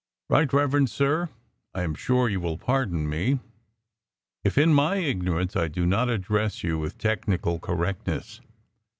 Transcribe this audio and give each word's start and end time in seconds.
Rt. 0.31 0.51
Rev. 0.51 0.89
Sir: 0.89 1.29
I 1.75 1.83
am 1.83 1.93
sure 1.93 2.27
you 2.27 2.39
will 2.39 2.57
pardon 2.57 3.07
me 3.07 3.39
if, 4.43 4.57
in 4.57 4.73
my 4.73 4.95
ignorance, 4.95 5.55
I 5.55 5.67
do 5.67 5.85
not 5.85 6.09
address 6.09 6.63
you 6.63 6.79
with 6.79 6.97
technical 6.97 7.59
correctness. 7.59 8.41